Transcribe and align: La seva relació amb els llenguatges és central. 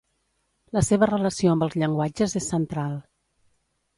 La 0.77 0.81
seva 0.85 1.09
relació 1.09 1.51
amb 1.51 1.67
els 1.67 1.77
llenguatges 1.83 2.35
és 2.41 2.47
central. 2.55 2.99